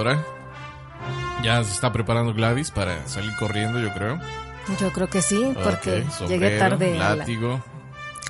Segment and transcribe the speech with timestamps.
[0.00, 0.24] Ahora?
[1.42, 4.18] Ya se está preparando Gladys para salir corriendo, yo creo.
[4.78, 6.98] Yo creo que sí, porque llegué tarde.
[6.98, 7.24] la-.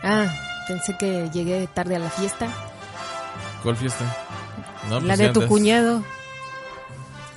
[0.02, 0.26] Ah,
[0.68, 2.48] pensé que llegué tarde a la fiesta.
[3.62, 4.04] ¿Cuál fiesta?
[4.88, 6.02] No, la pues de tu cuñado.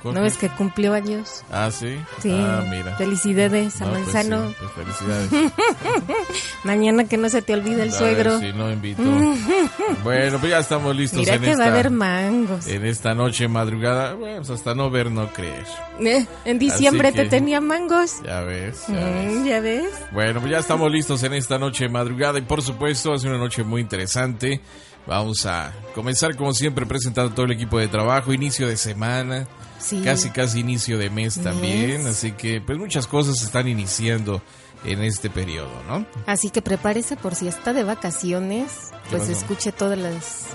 [0.04, 0.40] ¿Cuál ¿No fiesta?
[0.40, 1.42] que cumplió años?
[1.50, 1.98] Ah, sí.
[2.22, 2.30] Sí.
[2.32, 2.94] Ah, mira.
[2.96, 4.48] Felicidades a No, pues Manzano.
[4.50, 5.52] sí, pues felicidades.
[6.64, 8.38] Mañana que no se te olvide el A suegro.
[8.38, 9.02] si no invito.
[10.04, 12.66] bueno, pues ya estamos listos Mira en que esta, va a haber mangos.
[12.66, 14.14] en esta noche madrugada.
[14.14, 15.64] Bueno, pues hasta no ver, no creer.
[16.00, 18.22] Eh, en diciembre que- te tenía mangos.
[18.24, 19.32] Ya ves, ya ves.
[19.34, 19.90] Mm, ¿Ya ves?
[20.12, 23.62] Bueno, pues ya estamos listos en esta noche madrugada y por supuesto es una noche
[23.64, 24.60] muy interesante.
[25.06, 29.46] Vamos a comenzar como siempre presentando todo el equipo de trabajo, inicio de semana,
[29.84, 30.02] Sí.
[30.04, 34.40] casi casi inicio de mes también, así que pues muchas cosas están iniciando
[34.84, 36.06] en este periodo, ¿no?
[36.26, 39.32] Así que prepárese por si está de vacaciones, ¿Qué pues pasó?
[39.32, 40.46] escuche todas las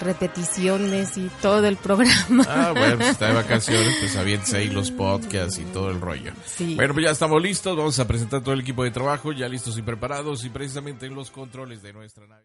[0.00, 2.44] repeticiones y todo el programa.
[2.48, 6.32] Ah, bueno, pues está de vacaciones, pues aviéntese ahí los podcasts y todo el rollo.
[6.44, 6.74] Sí.
[6.74, 9.76] Bueno, pues ya estamos listos, vamos a presentar todo el equipo de trabajo, ya listos
[9.78, 12.44] y preparados y precisamente en los controles de nuestra nave.